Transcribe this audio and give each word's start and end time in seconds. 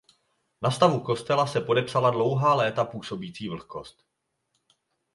Na 0.61 0.71
stavu 0.71 0.99
kostela 0.99 1.47
se 1.47 1.61
podepsala 1.61 2.09
dlouhá 2.11 2.53
léta 2.55 2.85
působící 2.85 3.49
vlhkost. 3.49 4.05